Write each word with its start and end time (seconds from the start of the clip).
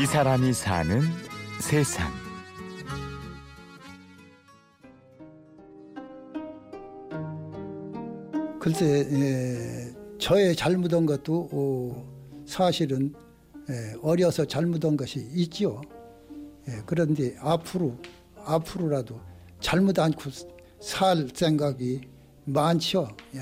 이 0.00 0.06
사람이 0.06 0.52
사는 0.52 1.00
세상. 1.60 2.08
글쎄 8.60 9.08
에, 9.10 10.18
저의 10.18 10.54
잘못한 10.54 11.04
것도 11.04 11.48
어, 11.50 12.44
사실은 12.46 13.12
에, 13.68 13.94
어려서 14.00 14.44
잘못한 14.44 14.96
것이 14.96 15.28
있지요. 15.32 15.80
예, 16.68 16.74
그런데 16.86 17.34
앞으로 17.40 17.96
앞으로라도 18.44 19.20
잘못 19.58 19.98
않고 19.98 20.30
살 20.80 21.28
생각이 21.34 22.02
많죠. 22.44 23.08
예. 23.34 23.40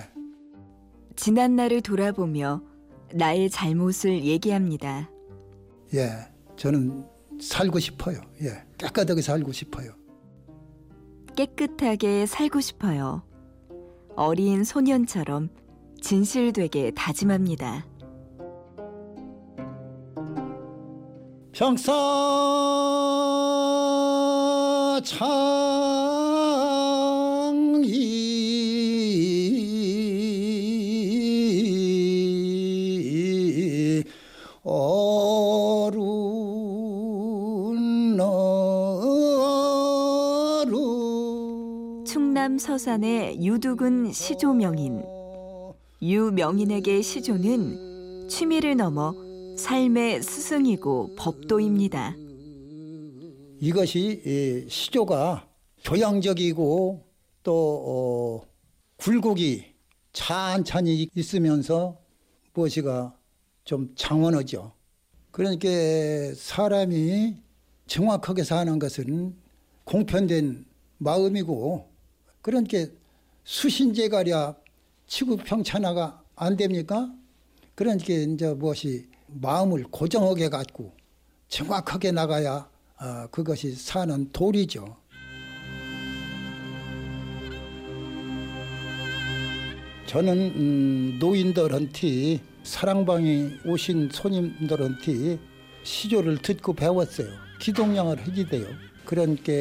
지난 1.16 1.54
날을 1.54 1.82
돌아보며 1.82 2.62
나의 3.12 3.50
잘못을 3.50 4.25
얘기합니다. 4.25 5.11
예, 5.93 6.34
저는 6.56 7.06
살고 7.40 7.78
싶어요. 7.78 8.20
예, 8.42 8.64
깨끗하게 8.78 9.20
살고 9.22 9.52
싶어요. 9.52 9.92
깨끗하게 11.36 12.26
살고 12.26 12.60
싶어요. 12.60 13.22
어린 14.16 14.64
소년처럼 14.64 15.50
진실되게 16.00 16.92
다짐합니다. 16.92 17.86
평사 21.52 21.92
창 25.04 25.96
충남 42.47 42.58
서산의 42.61 43.44
유두근 43.44 44.12
시조명인 44.12 45.02
유명인에게 46.00 47.03
시조는 47.03 48.28
취미를 48.28 48.77
넘어 48.77 49.12
삶의 49.58 50.22
스승이고 50.22 51.16
법도입니다. 51.16 52.14
이것이 53.58 54.22
이 54.25 54.70
시조가 54.70 55.48
교양적이고 55.83 57.05
또 57.42 57.83
어, 57.84 58.47
굴곡이 58.98 59.64
찬찬히 60.12 61.08
있으면서 61.16 61.98
무엇이가 62.55 63.12
좀 63.64 63.92
장원하죠. 63.97 64.70
그러니까 65.33 65.69
사람이 66.36 67.38
정확하게 67.88 68.44
사는 68.44 68.78
것은 68.78 69.34
공편된 69.83 70.64
마음이고 70.98 71.95
그러니까 72.47 72.86
수신제가랴 73.42 74.55
치구 75.08 75.39
평천하가 75.39 76.22
안 76.36 76.56
됩니까? 76.56 77.12
그러니까 77.75 78.12
이제 78.12 78.55
무엇이 78.55 79.08
마음을 79.27 79.83
고정하게 79.91 80.48
갖고 80.48 80.92
정확하게 81.48 82.12
나가야 82.12 82.70
아, 82.98 83.27
그것이 83.33 83.72
사는 83.72 84.30
도리죠. 84.30 84.97
저는 90.06 90.38
음, 90.55 91.16
노인들한테 91.19 92.41
사랑방에 92.62 93.58
오신 93.66 94.10
손님들한테 94.12 95.41
시조를 95.83 96.38
듣고 96.42 96.75
배웠어요. 96.75 97.28
기동량을 97.58 98.20
해야 98.20 98.47
돼요. 98.47 98.69
그러니까 99.04 99.53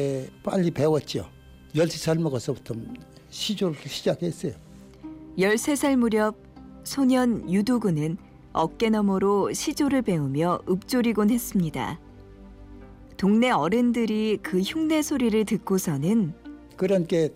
빨리 0.44 0.70
배웠죠. 0.70 1.35
13살 1.76 2.18
먹어서부터 2.18 2.74
시조를 3.30 3.76
시작했어요. 3.86 4.52
13살 5.38 5.96
무렵 5.96 6.34
소년 6.84 7.50
유두근은 7.50 8.16
어깨너머로 8.52 9.52
시조를 9.52 10.02
배우며 10.02 10.60
읊조리곤 10.68 11.30
했습니다. 11.30 12.00
동네 13.18 13.50
어른들이 13.50 14.38
그 14.42 14.60
흉내 14.60 15.02
소리를 15.02 15.44
듣고서는 15.44 16.32
그러니까 16.76 17.28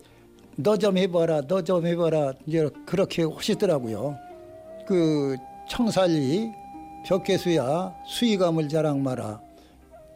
너좀 0.55 0.97
해봐라, 0.97 1.41
너 1.47 1.61
좀 1.61 1.85
해봐라 1.85 2.33
이제 2.47 2.69
그렇게 2.85 3.23
하시더라고요. 3.23 4.17
그 4.87 5.35
청살리 5.69 6.51
벽계수야 7.05 7.93
수의감을 8.07 8.69
자랑 8.69 9.01
마라. 9.03 9.39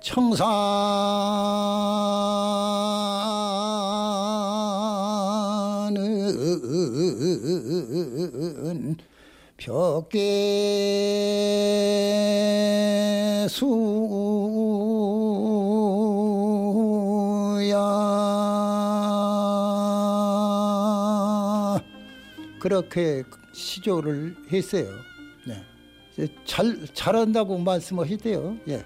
청산 0.01 0.45
은 7.35 8.97
벽계 9.57 10.55
수야 13.49 13.75
그렇게 22.59 23.23
시조를 23.53 24.35
했어요. 24.51 24.89
네. 25.47 25.63
잘 26.45 26.85
잘한다고 26.93 27.57
말씀을 27.59 28.07
했대요. 28.07 28.57
예. 28.67 28.83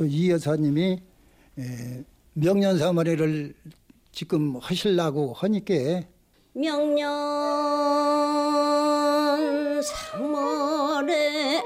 저 0.00 0.06
이 0.06 0.30
여사님이 0.30 0.98
에, 1.58 2.04
명년사머리를 2.32 3.54
지금 4.12 4.56
하시려고 4.56 5.34
하니까 5.34 5.74
명년 6.54 7.10
3월에 9.82 11.60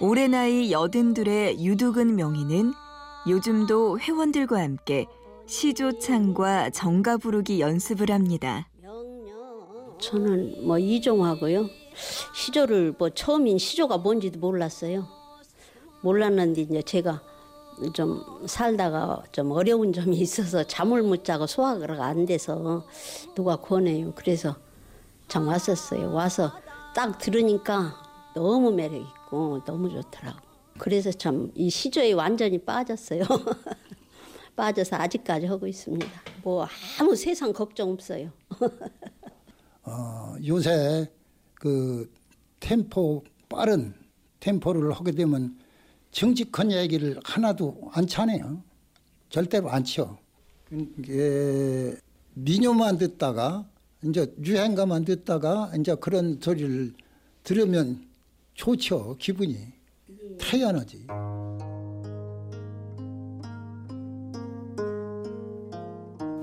올해 0.00 0.28
나이 0.28 0.72
여든둘의 0.72 1.62
유두근 1.62 2.16
명의는 2.16 2.72
요즘도 3.28 4.00
회원들과 4.00 4.62
함께 4.62 5.04
시조창과 5.44 6.70
정가 6.70 7.18
부르기 7.18 7.60
연습을 7.60 8.10
합니다. 8.10 8.66
저는 10.00 10.66
뭐 10.66 10.78
이종하고요. 10.78 11.68
시조를 12.34 12.94
뭐 12.98 13.10
처음인 13.10 13.58
시조가 13.58 13.98
뭔지도 13.98 14.38
몰랐어요. 14.38 15.23
몰랐는데 16.04 16.60
이제 16.62 16.82
제가 16.82 17.22
좀 17.94 18.22
살다가 18.46 19.22
좀 19.32 19.50
어려운 19.52 19.90
점이 19.92 20.16
있어서 20.18 20.62
잠을 20.62 21.02
못 21.02 21.24
자고 21.24 21.46
소화가 21.46 22.04
안 22.04 22.26
돼서 22.26 22.84
누가 23.34 23.56
권해요. 23.56 24.12
그래서 24.14 24.54
참 25.28 25.48
왔었어요. 25.48 26.12
와서 26.12 26.52
딱 26.94 27.16
들으니까 27.18 27.94
너무 28.34 28.70
매력 28.70 29.00
있고 29.00 29.64
너무 29.64 29.88
좋더라고. 29.90 30.38
그래서 30.78 31.10
참 31.10 31.50
이 31.56 31.70
시조에 31.70 32.12
완전히 32.12 32.58
빠졌어요. 32.58 33.22
빠져서 34.54 34.96
아직까지 34.96 35.46
하고 35.46 35.66
있습니다. 35.66 36.06
뭐 36.42 36.66
아무 37.00 37.16
세상 37.16 37.52
걱정 37.52 37.90
없어요. 37.90 38.30
어, 39.84 40.34
요새 40.46 41.10
그 41.54 42.12
템포 42.60 43.24
빠른 43.48 43.94
템포를 44.40 44.92
하게 44.92 45.12
되면 45.12 45.58
정직한 46.14 46.70
얘기를 46.70 47.18
하나도 47.24 47.90
안 47.92 48.06
차네요. 48.06 48.62
절대로 49.30 49.68
안 49.68 49.82
쳐. 49.82 50.16
이게 50.70 51.96
민요만 52.34 52.98
듣다가 52.98 53.66
이제 54.04 54.32
유행가만 54.42 55.04
듣다가 55.04 55.72
이제 55.76 55.96
그런 55.96 56.38
소리를 56.40 56.94
들으면 57.42 58.06
좋죠. 58.54 59.16
기분이 59.18 59.58
태연하지. 60.38 61.06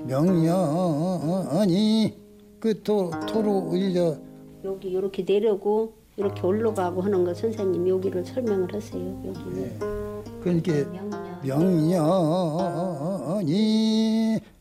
명년이 0.06 2.14
그 2.60 2.82
도, 2.82 3.10
도로 3.26 3.74
이제 3.74 4.20
여기 4.64 4.90
이렇게 4.90 5.24
내려고 5.24 6.01
이렇게 6.22 6.40
올라가고 6.42 7.02
하는 7.02 7.24
거 7.24 7.34
선생님 7.34 7.88
여기를 7.88 8.24
설명을 8.24 8.72
하세요. 8.72 9.22
여기를 9.26 9.78
그러니까 10.40 10.72
명년이 11.42 11.96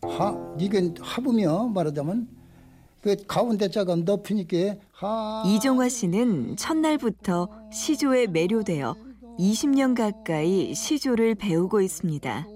하 0.01 0.55
이건 0.59 0.95
합으며 0.99 1.67
말하자면 1.67 2.27
그 3.01 3.15
가운데 3.27 3.69
자가 3.69 3.95
높으니까 3.95 4.75
하 4.91 5.43
이종화 5.45 5.89
씨는 5.89 6.55
첫날부터 6.55 7.49
시조에 7.71 8.25
매료되어 8.27 8.95
20년 9.37 9.95
가까이 9.95 10.73
시조를 10.73 11.35
배우고 11.35 11.81
있습니다. 11.81 12.47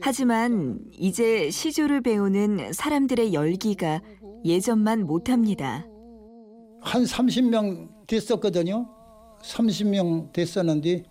하지만 0.00 0.78
이제 0.92 1.50
시조를 1.50 2.02
배우는 2.02 2.72
사람들의 2.72 3.34
열기가 3.34 4.00
예전만 4.44 5.06
못합니다. 5.06 5.86
한 6.82 7.04
30명 7.04 7.88
됐었거든요. 8.06 8.88
30명 9.42 10.32
됐었는데 10.32 11.04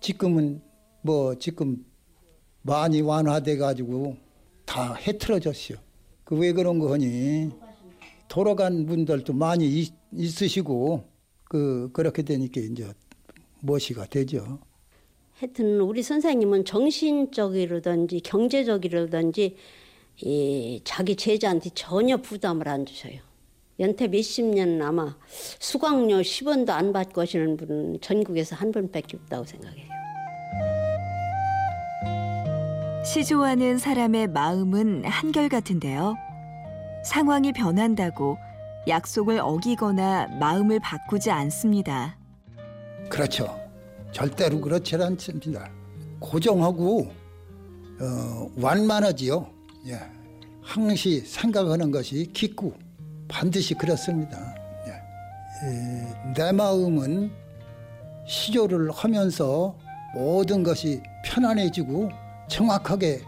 지금은 0.00 0.60
뭐 1.02 1.34
지금 1.36 1.84
많이 2.62 3.00
완화돼 3.00 3.56
가지고 3.56 4.16
다 4.66 4.94
해틀어졌어요. 4.94 5.78
그 6.24 6.36
왜 6.36 6.52
그런 6.52 6.78
거 6.78 6.92
하니 6.92 7.50
돌아간 8.28 8.86
분들도 8.86 9.32
많이 9.32 9.66
있, 9.66 9.92
있으시고 10.12 11.04
그 11.44 11.90
그렇게 11.92 12.22
되니까 12.22 12.60
이제 12.60 12.92
무엇이가 13.60 14.06
되죠. 14.06 14.60
하여튼 15.34 15.80
우리 15.80 16.02
선생님은 16.02 16.64
정신적이라든지 16.66 18.20
경제적이라든지 18.20 19.56
이 20.22 20.80
자기 20.84 21.16
제자한테 21.16 21.70
전혀 21.74 22.16
부담을 22.18 22.68
안 22.68 22.84
주셔요. 22.86 23.20
연태 23.80 24.08
몇십 24.08 24.44
년 24.44 24.80
아마 24.82 25.16
수강료 25.58 26.20
10원도 26.20 26.68
안 26.70 26.92
받고 26.92 27.22
하시는 27.22 27.56
분은 27.56 28.00
전국에서 28.02 28.54
한 28.54 28.72
분밖에 28.72 29.16
없다고 29.16 29.44
생각해요. 29.44 29.88
시조하는 33.06 33.78
사람의 33.78 34.28
마음은 34.28 35.06
한결같은데요. 35.06 36.14
상황이 37.04 37.52
변한다고 37.52 38.36
약속을 38.86 39.40
어기거나 39.40 40.28
마음을 40.38 40.78
바꾸지 40.80 41.30
않습니다. 41.30 42.18
그렇죠. 43.08 43.58
절대로 44.12 44.60
그렇지 44.60 44.96
않습니다. 44.96 45.70
고정하고 46.18 47.10
어, 48.00 48.50
완만하지요. 48.56 49.50
예. 49.86 49.98
항시 50.60 51.20
생각하는 51.20 51.90
것이 51.90 52.30
깊고 52.34 52.74
반드시 53.30 53.74
그렇습니다. 53.74 54.38
예. 54.86 54.90
에, 55.66 56.32
내 56.34 56.52
마음은 56.52 57.30
시조를 58.26 58.90
하면서 58.90 59.74
모든 60.14 60.62
것이 60.62 61.02
편안해지고 61.24 62.10
정확하게 62.48 63.20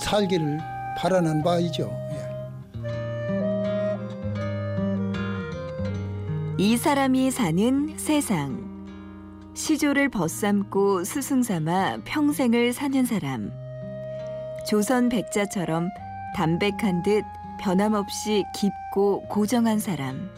살기를 0.00 0.58
바라는 0.96 1.42
바이죠. 1.42 1.90
예. 2.12 2.28
이 6.58 6.76
사람이 6.76 7.30
사는 7.30 7.98
세상. 7.98 8.68
시조를 9.54 10.08
벗삼고 10.08 11.02
스승삼아 11.04 11.98
평생을 12.04 12.72
사는 12.72 13.04
사람. 13.04 13.52
조선 14.68 15.08
백자처럼 15.08 15.88
담백한 16.36 17.02
듯 17.02 17.24
변함없이 17.58 18.44
깊고 18.54 19.22
고정한 19.28 19.78
사람. 19.78 20.30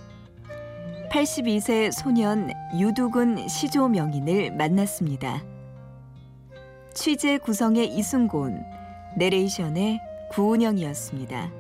82세 1.11 1.93
소년 1.93 2.51
유두근 2.79 3.49
시조 3.49 3.89
명인을 3.89 4.53
만났습니다. 4.53 5.43
취재 6.95 7.39
구성의 7.39 7.95
이순곤, 7.95 8.65
내레이션의 9.17 10.01
구운영이었습니다. 10.31 11.60